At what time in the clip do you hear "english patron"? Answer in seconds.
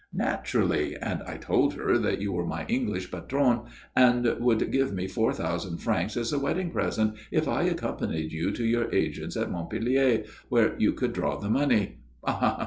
2.65-3.65